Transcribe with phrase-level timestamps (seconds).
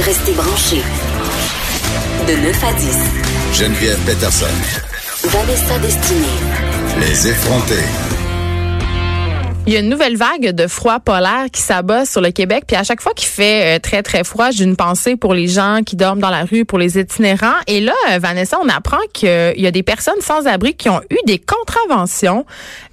[0.00, 0.82] Restez branchés.
[2.26, 2.98] De 9 à 10.
[3.52, 4.46] Geneviève Peterson.
[5.24, 6.26] Vanessa Destinée.
[6.98, 7.84] Les effrontés.
[9.66, 12.64] Il y a une nouvelle vague de froid polaire qui s'abat sur le Québec.
[12.66, 15.46] Puis à chaque fois qu'il fait euh, très, très froid, j'ai une pensée pour les
[15.46, 17.54] gens qui dorment dans la rue, pour les itinérants.
[17.68, 21.00] Et là, euh, Vanessa, on apprend qu'il y a des personnes sans abri qui ont
[21.10, 22.44] eu des contraventions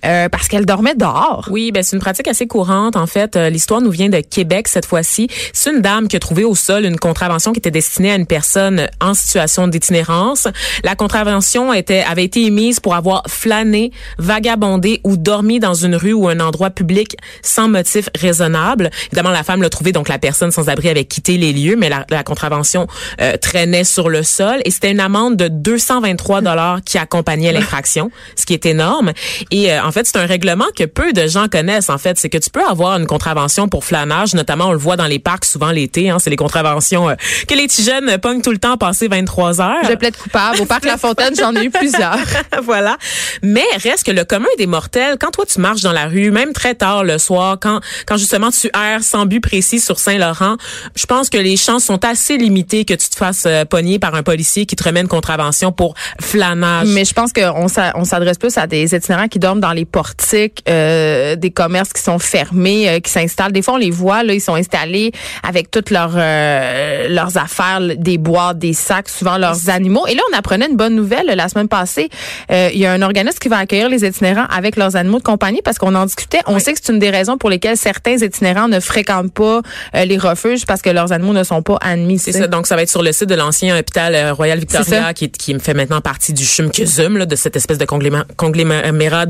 [0.06, 1.48] euh, parce qu'elles dormaient dehors.
[1.52, 2.96] Oui, ben c'est une pratique assez courante.
[2.96, 5.28] En fait, l'histoire nous vient de Québec cette fois-ci.
[5.54, 8.26] C'est une dame qui a trouvé au sol une contravention qui était destinée à une
[8.26, 10.48] personne en situation d'itinérance.
[10.84, 16.14] La contravention était, avait été émise pour avoir flâné, vagabondé ou dormi dans une rue
[16.14, 18.90] ou un endroit public sans motif raisonnable.
[19.08, 21.90] Évidemment, la femme l'a trouvé, donc la personne sans abri avait quitté les lieux, mais
[21.90, 22.88] la, contravention
[23.22, 28.12] euh, traînait sur le sol et c'était une amende de 223 dollars qui accompagnait l'infraction,
[28.36, 29.14] ce qui est énorme.
[29.54, 31.90] Euh, en fait, c'est un règlement que peu de gens connaissent.
[31.90, 34.98] En fait, c'est que tu peux avoir une contravention pour flânage, notamment on le voit
[34.98, 36.12] dans les parcs souvent l'été.
[36.12, 37.16] Hein, c'est les contraventions euh,
[37.48, 39.90] que les petits jeunes pognent tout le temps passer 23 heures.
[39.90, 40.62] Je plaide coupable.
[40.62, 42.20] Au parc La Fontaine, j'en ai eu plusieurs.
[42.64, 42.98] voilà.
[43.42, 46.54] Mais reste que le commun des mortels, quand toi tu marches dans la rue, même
[46.54, 50.58] très tard le soir, quand, quand justement tu erres sans but précis sur Saint-Laurent,
[50.94, 54.14] je pense que les chances sont assez limitées que tu te fasses euh, pogner par
[54.14, 56.90] un policier qui te remet une contravention pour flânage.
[56.90, 60.64] Mais je pense qu'on on s'adresse plus à des itinérants qui dorment dans les portiques,
[60.70, 63.52] euh, des commerces qui sont fermés, euh, qui s'installent.
[63.52, 65.12] Des fois, on les voit, là, ils sont installés
[65.48, 70.06] avec toutes leurs, leurs affaires, des boîtes, des sacs, souvent leurs animaux.
[70.08, 72.10] Et là, on apprenait une bonne nouvelle la semaine passée.
[72.50, 75.62] il y a un organisme qui va accueillir les itinérants avec leurs animaux de compagnie
[75.64, 78.68] parce qu'on en discutait on sait que c'est une des raisons pour lesquelles certains itinérants
[78.68, 79.62] ne fréquentent pas
[79.96, 82.20] euh, les refuges parce que leurs animaux ne sont pas admis.
[82.20, 82.48] C'est ça.
[82.48, 85.58] Donc, ça va être sur le site de l'ancien hôpital euh, Royal Victoria qui, qui
[85.60, 89.26] fait maintenant partie du CHUM là, de cette espèce de conglomérat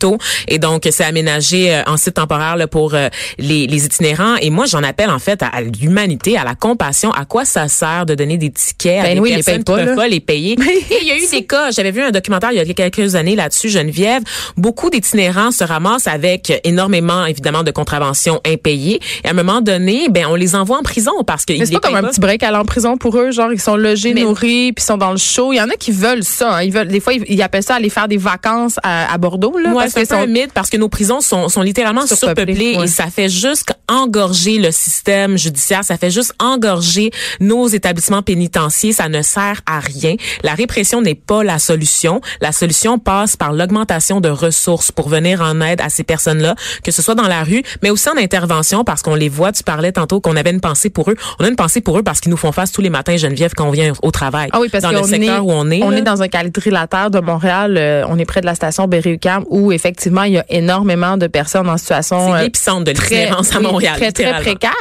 [0.00, 0.18] d'hôpitaux.
[0.48, 2.94] Et donc, c'est aménagé euh, en site temporaire là, pour
[3.38, 4.36] les, les, itinérants.
[4.36, 7.10] Et moi, j'en appelle en fait à, l'humanité, à la compassion.
[7.12, 9.72] À quoi ça sert de donner des tickets à ben des oui, personnes les qui
[9.72, 10.52] ne peuvent pas les payer?
[10.90, 11.70] Et il y a eu des cas.
[11.70, 14.22] J'avais vu un documentaire il y a quelques années là-dessus, Geneviève.
[14.56, 19.00] Beaucoup d'itinérants se ramassent avec énormément, évidemment, de contraventions impayées.
[19.24, 21.80] Et à un moment donné, ben, on les envoie en prison parce qu'ils C'est pas
[21.80, 23.30] comme un petit break à aller en prison pour eux.
[23.30, 25.52] Genre, ils sont logés, nourris, puis sont dans le show.
[25.52, 26.56] Il y en a qui veulent ça.
[26.56, 26.62] Hein.
[26.62, 29.72] Ils veulent, des fois, ils, appellent ça aller faire des vacances à, Bordeaux, là.
[29.72, 33.28] Ouais, c'est un mythe parce que nos prisons sont, sont littéralement surpeuplées, et ça fait
[33.28, 35.84] juste engorger le système judiciaire.
[35.84, 37.10] Ça fait juste engorger
[37.40, 38.94] nos établissements pénitentiaires.
[38.94, 40.16] Ça ne sert à rien.
[40.42, 42.20] La répression n'est pas la solution.
[42.40, 46.90] La solution passe par l'augmentation de ressources pour venir en aide à ces personnes-là que
[46.90, 49.52] ce soit dans la rue, mais aussi en intervention parce qu'on les voit.
[49.52, 51.16] Tu parlais tantôt qu'on avait une pensée pour eux.
[51.38, 53.52] On a une pensée pour eux parce qu'ils nous font face tous les matins, Geneviève,
[53.54, 54.48] quand on vient au travail.
[54.52, 55.82] Ah oui, parce dans le secteur est, où on est.
[55.82, 57.76] On est dans un quadrilatère de Montréal.
[57.78, 61.26] Euh, on est près de la station Berry-UQAM où effectivement il y a énormément de
[61.26, 62.34] personnes en situation.
[62.34, 63.96] L'épicentre de l'itinérance à Montréal.
[63.96, 64.72] Très très précaire.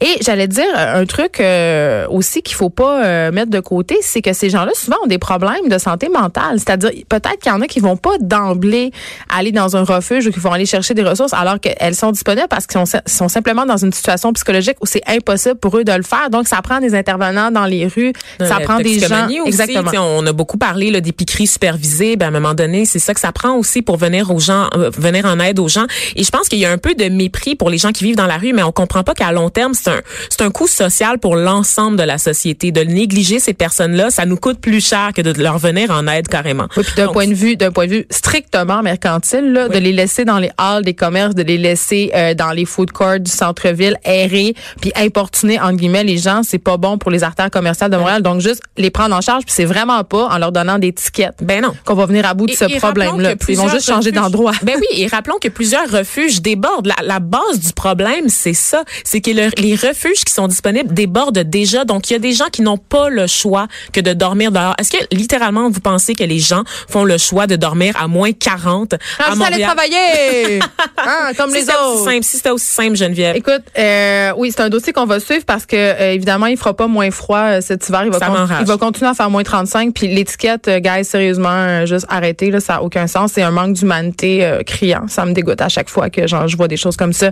[0.00, 4.22] Et j'allais dire un truc euh, aussi qu'il faut pas euh, mettre de côté, c'est
[4.22, 6.58] que ces gens-là souvent ont des problèmes de santé mentale.
[6.58, 8.90] C'est-à-dire peut-être qu'il y en a qui vont pas d'emblée
[9.34, 12.48] aller dans un refuge ou qui vont aller chercher des ressources alors qu'elles sont disponibles
[12.48, 15.92] parce qu'ils sont, sont, simplement dans une situation psychologique où c'est impossible pour eux de
[15.92, 16.30] le faire.
[16.30, 19.26] Donc, ça prend des intervenants dans les rues, ça prend des gens.
[19.26, 19.90] Aussi, exactement.
[19.94, 22.16] On a beaucoup parlé là, des piqueries supervisées.
[22.16, 24.68] Ben, à un moment donné, c'est ça que ça prend aussi pour venir aux gens,
[24.74, 25.86] euh, venir en aide aux gens.
[26.16, 28.16] Et je pense qu'il y a un peu de mépris pour les gens qui vivent
[28.16, 30.68] dans la rue, mais on comprend pas qu'à long terme, c'est un, c'est un coût
[30.68, 32.72] social pour l'ensemble de la société.
[32.72, 36.28] De négliger ces personnes-là, ça nous coûte plus cher que de leur venir en aide
[36.28, 36.66] carrément.
[36.76, 39.92] Oui, puis d'un point de vue, d'un point de vue strictement mercantile, là, de les
[39.92, 43.30] laisser dans les halls des commerces, de les laisser euh, dans les food courts du
[43.30, 47.90] centre-ville errer puis importuner entre guillemets les gens, c'est pas bon pour les artères commerciales
[47.90, 48.22] de Montréal.
[48.22, 51.34] Donc juste les prendre en charge, puis c'est vraiment pas en leur donnant des tickets.
[51.42, 51.74] Ben non.
[51.84, 53.34] Qu'on va venir à bout de ce problème-là.
[53.48, 54.12] Ils vont juste changer
[54.62, 56.86] Ben oui, et rappelons que plusieurs refuges débordent.
[56.86, 61.38] La, la base du problème, c'est ça, c'est que les refuges qui sont disponibles débordent
[61.38, 61.84] déjà.
[61.84, 64.74] Donc il y a des gens qui n'ont pas le choix que de dormir dehors.
[64.78, 68.32] Est-ce que littéralement vous pensez que les gens font le choix de dormir à moins
[68.32, 69.54] 40 ah, à Montréal?
[69.54, 70.60] aller travailler.
[70.96, 73.36] ah, comme les autres simple, si c'était aussi simple, Geneviève.
[73.36, 76.74] Écoute, euh, oui, c'est un dossier qu'on va suivre parce que euh, évidemment, il fera
[76.74, 78.04] pas moins froid euh, cet hiver.
[78.04, 79.94] Il va, il va continuer à faire moins 35.
[79.94, 83.32] Puis l'étiquette, guys, sérieusement, juste arrêtez, là, ça a aucun sens.
[83.34, 83.99] C'est un manque d'humanité
[84.66, 85.08] criant.
[85.08, 87.30] Ça me dégoûte à chaque fois que genre, je vois des choses comme ça.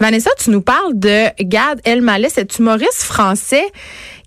[0.00, 3.64] Vanessa, tu nous parles de Gad Elmaleh, cet humoriste français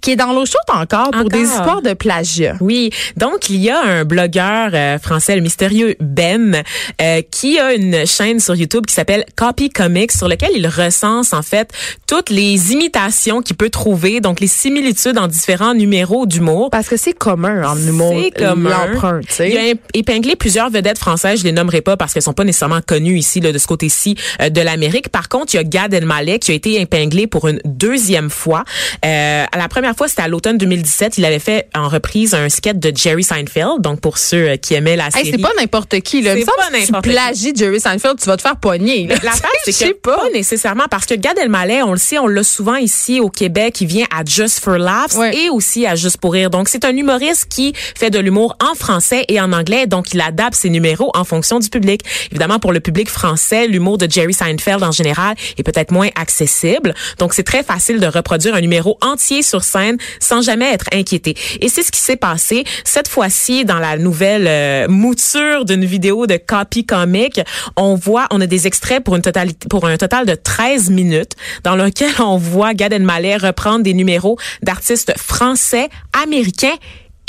[0.02, 2.56] qui est dans l'eau chaude encore pour des histoires de plagiat.
[2.62, 6.64] Oui, donc il y a un blogueur euh, français, le mystérieux Ben,
[7.02, 11.34] euh, qui a une chaîne sur YouTube qui s'appelle Copy Comics, sur lequel il recense
[11.34, 11.72] en fait
[12.08, 16.70] toutes les imitations qu'il peut trouver, donc les similitudes en différents numéros d'humour.
[16.70, 18.70] Parce que c'est commun en humour, C'est commun.
[18.70, 19.50] l'emprunt, tu sais.
[19.50, 22.82] Il a épinglé plusieurs vedettes françaises, je les nommerai pas parce qu'elles sont pas nécessairement
[22.86, 25.10] connues ici là, de ce côté-ci euh, de l'Amérique.
[25.10, 28.64] Par contre, il y a Gad Elmaleh qui a été épinglé pour une deuxième fois.
[29.06, 31.18] Euh, la première fois, c'était à l'automne 2017.
[31.18, 33.82] Il avait fait en reprise un sketch de Jerry Seinfeld.
[33.82, 35.28] Donc pour ceux euh, qui aimaient la série.
[35.28, 36.22] Hey, c'est pas n'importe qui.
[36.22, 36.36] Là.
[36.36, 39.08] C'est pas que si n'importe tu plagies Jerry Seinfeld, tu vas te faire pogner.
[39.08, 39.16] là.
[39.24, 39.32] La
[39.66, 40.16] c'est que pas.
[40.18, 43.82] pas nécessairement parce que Gad Elmaleh, on le sait, on l'a souvent ici au Québec,
[43.82, 45.36] il vient à Just for Laughs Ouais.
[45.36, 46.50] et aussi à Juste pour rire.
[46.50, 50.22] Donc c'est un humoriste qui fait de l'humour en français et en anglais, donc il
[50.22, 52.02] adapte ses numéros en fonction du public.
[52.32, 56.94] Évidemment pour le public français, l'humour de Jerry Seinfeld en général est peut-être moins accessible.
[57.18, 59.79] Donc c'est très facile de reproduire un numéro entier sur scène
[60.20, 61.36] sans jamais être inquiété.
[61.62, 66.28] Et c'est ce qui s'est passé cette fois-ci dans la nouvelle euh, mouture d'une vidéo
[66.28, 67.42] de copy comic.
[67.76, 71.34] On voit, on a des extraits pour une totalité, pour un total de 13 minutes
[71.64, 75.90] dans lequel on voit Gad Elmaleh reprendre des numéros d'artistes français,
[76.24, 76.76] américains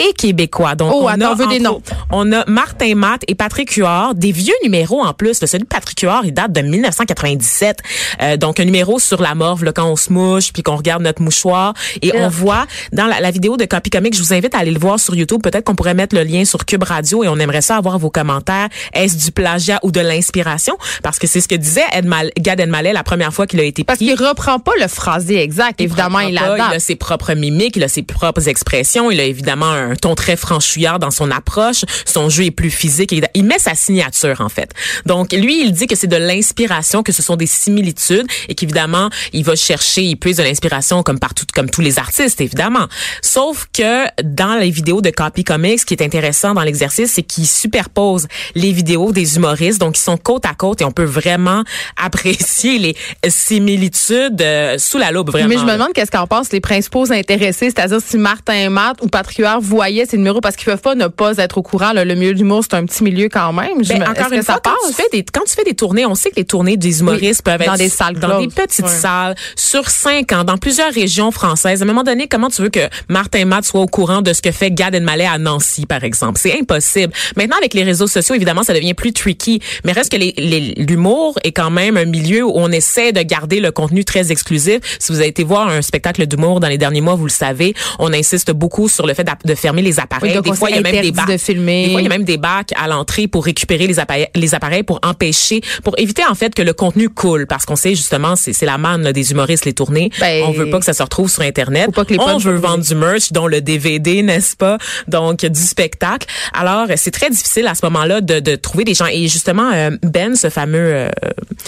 [0.08, 0.74] et québécois.
[0.74, 1.80] Donc, Oh, on attends, a on veut des noms.
[2.10, 5.40] On a Martin Matt et Patrick Huard, des vieux numéros en plus.
[5.40, 7.78] Le celui de Patrick Huard, il date de 1997.
[8.22, 11.02] Euh, donc, un numéro sur la morve, là, quand on se mouche, puis qu'on regarde
[11.02, 11.74] notre mouchoir.
[12.02, 14.70] Et on voit dans la, la vidéo de Copy Comic, je vous invite à aller
[14.70, 15.42] le voir sur YouTube.
[15.42, 18.10] Peut-être qu'on pourrait mettre le lien sur Cube Radio et on aimerait ça avoir vos
[18.10, 18.68] commentaires.
[18.94, 20.76] Est-ce du plagiat ou de l'inspiration?
[21.02, 23.64] Parce que c'est ce que disait Ed Mal- Gad Elmaleh la première fois qu'il a
[23.64, 24.06] été Parce pris.
[24.14, 25.80] qu'il reprend pas le phrasé exact.
[25.80, 26.56] Évidemment, il pas.
[26.56, 30.14] Il a ses propres mimiques, il a ses propres expressions, il a évidemment un ton
[30.14, 34.40] très franchouillard dans son approche, son jeu est plus physique, et il met sa signature
[34.40, 34.72] en fait.
[35.06, 39.10] Donc lui, il dit que c'est de l'inspiration, que ce sont des similitudes et qu'évidemment,
[39.32, 42.86] il va chercher, il puise de l'inspiration comme partout comme tous les artistes évidemment.
[43.22, 47.22] Sauf que dans les vidéos de Copy Comics, ce qui est intéressant dans l'exercice, c'est
[47.22, 51.04] qu'il superpose les vidéos des humoristes, donc ils sont côte à côte et on peut
[51.04, 51.62] vraiment
[51.96, 52.96] apprécier les
[53.28, 55.48] similitudes euh, sous la loupe vraiment.
[55.48, 59.08] Mais je me demande qu'est-ce qu'en pensent les principaux intéressés, c'est-à-dire si Martin Matt ou
[59.08, 61.92] Patrick Huard voyaient ces numéros parce qu'ils peuvent pas ne pas être au courant.
[61.92, 62.04] là.
[62.04, 63.78] le milieu de l'humour, c'est un petit milieu quand même.
[63.88, 64.88] Ben, encore une fois, ça quand passe?
[64.88, 67.42] tu, fais des, quand tu fais des tournées, on sait que les tournées des humoristes
[67.46, 70.92] Oui, peuvent dans être des salles dans des petites salles sur cinq ans, dans plusieurs
[70.92, 71.80] régions françaises.
[71.80, 74.42] À un moment donné, comment tu veux que Martin Matt soit au courant de ce
[74.42, 76.38] que fait Gad Elmaleh à Nancy, par exemple?
[76.38, 77.12] C'est impossible.
[77.36, 79.60] Maintenant, avec les réseaux sociaux, évidemment, ça devient plus tricky.
[79.84, 83.22] Mais reste que les- les- l'humour est quand même un milieu où on essaie de
[83.22, 84.80] garder le contenu très exclusif.
[84.98, 87.74] Si vous avez été voir un spectacle d'humour dans les derniers mois, vous le savez,
[87.98, 90.36] on insiste beaucoup sur le fait de fermer les appareils.
[90.36, 91.28] Oui, des fois, il y a même des bacs.
[91.28, 91.86] de filmer.
[91.86, 94.54] Des fois, il y a même des bacs à l'entrée pour récupérer les appareils, les
[94.54, 98.34] appareils pour empêcher, pour éviter en fait que le contenu coule, parce qu'on sait justement
[98.36, 100.10] c'est la manne là, des humoristes les tournées.
[100.18, 101.86] Ben, on veut pas que ça se retrouve sur internet.
[101.86, 104.78] faut pas que les on veut vendre du merch, dont le DVD, n'est-ce pas?
[105.08, 106.26] Donc du spectacle.
[106.52, 109.06] Alors c'est très difficile à ce moment-là de, de trouver des gens.
[109.06, 111.08] Et justement euh, Ben, ce fameux euh,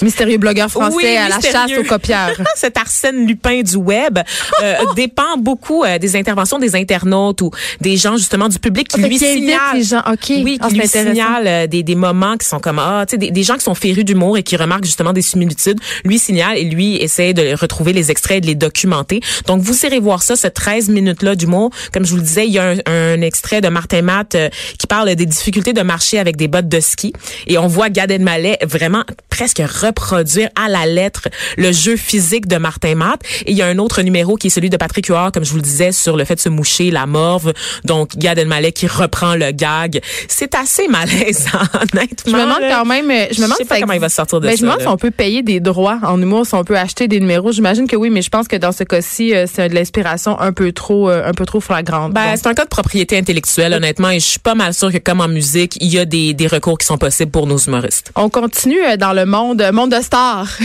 [0.03, 2.33] Mystérieux blogueur français oui, à la chasse aux copieurs.
[2.57, 4.19] Cet Arsène Lupin du web
[4.63, 7.51] euh, dépend beaucoup des interventions des internautes ou
[7.83, 9.75] des gens justement du public qui Ah, lui signalent.
[9.77, 10.03] les gens.
[10.11, 10.31] OK.
[10.43, 13.13] Oui, Ah, qui c'est lui signalent euh, des, des moments qui sont comme ah, tu
[13.13, 16.19] sais des, des gens qui sont férus d'humour et qui remarquent justement des similitudes, lui
[16.19, 19.21] signale et lui essaie de retrouver les extraits et de les documenter.
[19.47, 22.47] Donc vous irez voir ça ce 13 minutes là d'humour, comme je vous le disais,
[22.47, 24.49] il y a un, un extrait de Martin Matt euh,
[24.79, 27.13] qui parle des difficultés de marcher avec des bottes de ski
[27.49, 29.03] et on voit Gad Elmaleh vraiment
[29.43, 33.67] presque reproduire à la lettre le jeu physique de Martin Matt et il y a
[33.67, 36.17] un autre numéro qui est celui de Patrick Huard comme je vous le disais sur
[36.17, 37.53] le fait de se moucher la morve
[37.83, 42.85] donc Gad Elmaleh qui reprend le gag c'est assez malaisant honnêtement Je me demande quand
[42.85, 44.63] même, euh, je me demande sais pas comment il va sortir de Ben, ça Je
[44.63, 47.19] me demande si on peut payer des droits en humour, si on peut acheter des
[47.19, 47.51] numéros.
[47.51, 50.53] J'imagine que oui, mais je pense que dans ce cas-ci, euh, c'est de l'inspiration un
[50.53, 52.13] peu trop, euh, un peu trop flagrante.
[52.13, 54.99] Ben, c'est un cas de propriété intellectuelle, honnêtement, et je suis pas mal sûre que,
[54.99, 58.13] comme en musique, il y a des, des recours qui sont possibles pour nos humoristes.
[58.15, 60.49] On continue dans le monde, monde de stars.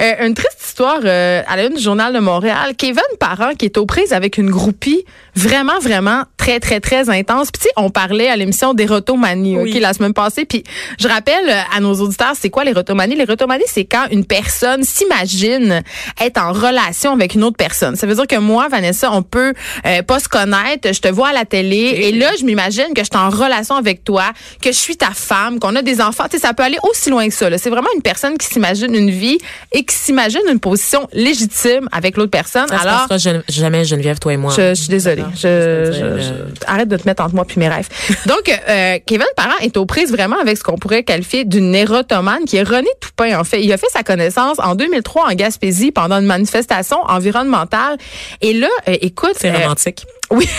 [0.00, 2.72] Euh, une triste histoire euh, à la une du journal de Montréal.
[2.76, 5.04] Kevin Parent qui est aux prises avec une groupie
[5.36, 7.50] vraiment, vraiment très, très, très intense.
[7.50, 9.70] Puis tu sais, on parlait à l'émission d'érotomanie, Oui.
[9.74, 10.44] ok, la semaine passée.
[10.44, 10.64] Puis
[10.98, 13.14] je rappelle euh, à nos auditeurs, c'est quoi l'érotomanie?
[13.14, 15.82] L'érotomanie, c'est quand une personne s'imagine
[16.20, 17.96] être en relation avec une autre personne.
[17.96, 19.52] Ça veut dire que moi, Vanessa, on peut
[19.86, 20.92] euh, pas se connaître.
[20.92, 23.74] Je te vois à la télé et là, je m'imagine que je suis en relation
[23.76, 24.24] avec toi,
[24.62, 26.24] que je suis ta femme, qu'on a des enfants.
[26.30, 27.46] Tu sais, ça peut aller aussi loin que ça.
[27.58, 29.38] C'est vraiment une personne qui s'imagine une vie
[29.72, 32.68] et qui s'imagine une position légitime avec l'autre personne.
[32.68, 34.52] Ça se Alors, fera jamais Geneviève, toi et moi.
[34.56, 35.24] Je, suis désolée.
[35.36, 36.22] Je,
[36.66, 37.88] arrête de te mettre entre moi puis mes rêves.
[38.26, 42.44] Donc, euh, Kevin Parent est aux prises vraiment avec ce qu'on pourrait qualifier d'une érotomane
[42.44, 43.62] qui est René Toupin, en fait.
[43.62, 47.96] Il a fait sa connaissance en 2003 en Gaspésie pendant une manifestation environnementale.
[48.40, 49.34] Et là, euh, écoute...
[49.36, 50.06] C'est romantique.
[50.30, 50.48] Oui.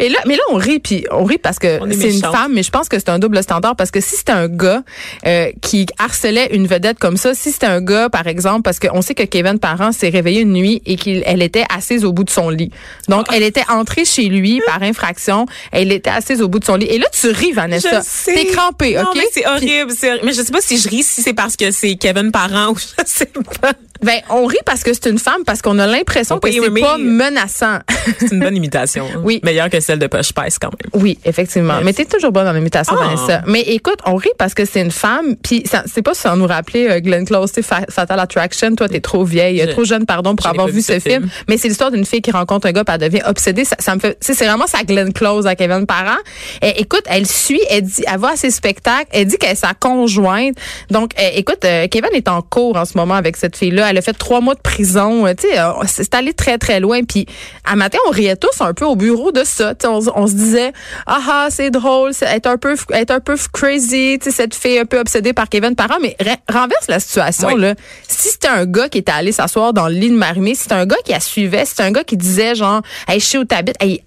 [0.00, 2.62] Et là, mais là, on rit, puis on rit parce que c'est une femme, mais
[2.62, 4.82] je pense que c'est un double standard parce que si c'était un gars
[5.26, 9.02] euh, qui harcelait une vedette comme ça, si c'était un gars, par exemple, parce qu'on
[9.02, 12.30] sait que Kevin Parent s'est réveillé une nuit et qu'elle était assise au bout de
[12.30, 12.70] son lit.
[13.08, 15.46] Donc, elle était entrée chez lui par infraction.
[15.70, 16.86] Elle était assise au bout de son lit.
[16.86, 18.00] Et là, tu ris, Vanessa.
[18.24, 19.16] T'es crampée, non, OK?
[19.16, 19.92] mais c'est horrible,
[20.24, 22.76] Mais je sais pas si je ris, si c'est parce que c'est Kevin Parent ou
[22.78, 23.26] je sais
[23.60, 23.72] pas.
[24.02, 26.98] Ben, on rit parce que c'est une femme, parce qu'on a l'impression que c'est pas
[26.98, 27.78] menaçant.
[28.18, 29.06] C'est une bonne imitation.
[29.22, 29.40] Oui.
[29.42, 31.02] Meilleure que celle de Poche Pèse, quand même.
[31.02, 31.80] Oui, effectivement.
[31.84, 33.02] Mais t'es toujours bonne dans l'imitation, oh.
[33.02, 33.42] Vanessa.
[33.46, 36.88] Mais écoute, on rit parce que c'est une femme, puis c'est pas sans nous rappeler
[36.88, 38.74] euh, Glenn Close, Fatal Attraction.
[38.74, 41.28] Toi, t'es trop vieille, trop jeune, pardon, pour avoir vu ce film.
[41.48, 43.64] Mais c'est l'histoire d'une fille qui rencontre un gars, puis elle devient obsédée.
[43.64, 46.18] Ça, me fait, c'est vraiment sa Glenn Close à Kevin Parent.
[46.62, 49.54] Et, écoute, elle suit, elle dit, elle va à ses spectacles, elle dit qu'elle est
[49.54, 50.56] sa conjointe.
[50.90, 53.89] Donc, eh, écoute, euh, Kevin est en cours en ce moment avec cette fille-là.
[53.90, 55.26] Elle a fait trois mois de prison.
[55.26, 57.02] Euh, tu sais, euh, c'est allé très, très loin.
[57.02, 57.26] Puis,
[57.64, 59.74] à matin, on riait tous un peu au bureau de ça.
[59.84, 60.72] On, on, se disait,
[61.06, 64.78] ah, ah c'est drôle, être un peu, être un peu crazy, tu sais, cette fille
[64.78, 65.98] un peu obsédée par Kevin Parent.
[66.00, 66.16] Mais
[66.48, 67.74] renverse la situation, là.
[68.08, 70.74] Si c'était un gars qui était allé s'asseoir dans le lit de Marimé, si c'était
[70.74, 73.38] un gars qui la suivait, si c'était un gars qui disait, genre, hey, je sais
[73.38, 74.02] où t'habites, hey,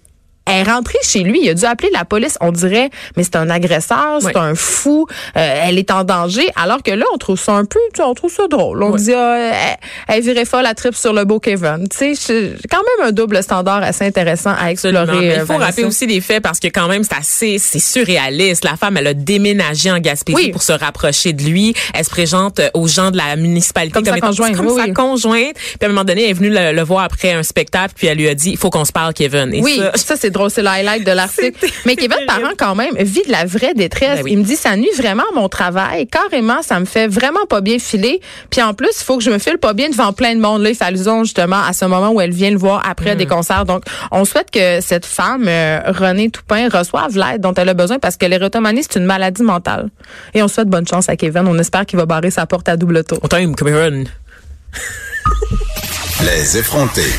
[0.46, 3.36] elle est rentrée chez lui, il a dû appeler la police, on dirait, mais c'est
[3.36, 6.46] un agresseur, c'est un fou, euh, elle est en danger.
[6.54, 8.82] Alors que là, on trouve ça un peu, tu sais, on trouve ça drôle.
[8.82, 9.76] On dit, ah,
[10.08, 11.88] elle, virait folle la trip sur le beau Kevin.
[11.88, 15.06] Tu sais, quand même un double standard assez intéressant à explorer.
[15.18, 18.64] Mais il faut rappeler aussi les faits parce que quand même, c'est assez, c'est surréaliste.
[18.64, 21.74] La femme, elle a déménagé en Gaspésie pour se rapprocher de lui.
[21.94, 24.56] Elle se présente aux gens de la municipalité comme, sa conjointe.
[24.56, 25.54] Comme sa conjointe.
[25.54, 28.18] Puis à un moment donné, elle est venue le, voir après un spectacle, puis elle
[28.18, 29.54] lui a dit, il faut qu'on se parle, Kevin.
[29.54, 31.66] Et oui, ça, c'est drôle, c'est le highlight de l'article.
[31.86, 34.22] Mais Kevin Parent, quand même, vit de la vraie détresse.
[34.22, 36.06] Ben il me dit, ça nuit vraiment à mon travail.
[36.06, 38.20] Carrément, ça me fait vraiment pas bien filer.
[38.50, 40.62] Puis en plus, il faut que je me file pas bien devant plein de monde.
[40.62, 43.26] Là, il fait allusion justement à ce moment où elle vient le voir après des
[43.26, 43.28] mm.
[43.28, 43.64] concerts.
[43.64, 47.98] Donc, on souhaite que cette femme, euh, Renée Toupin, reçoive l'aide dont elle a besoin
[47.98, 49.90] parce que l'érotomanie, c'est une maladie mentale.
[50.34, 51.46] Et on souhaite bonne chance à Kevin.
[51.46, 53.18] On espère qu'il va barrer sa porte à double tour.
[53.22, 53.54] On t'aime,
[56.22, 57.12] Les effrontés.